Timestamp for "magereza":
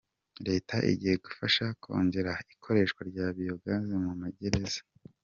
4.21-4.81